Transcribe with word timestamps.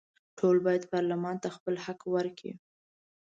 ټول 0.37 0.57
باید 0.65 0.89
پارلمان 0.93 1.35
ته 1.43 1.49
خپل 1.55 1.75
حق 1.85 1.99
ورکړي. 2.15 2.53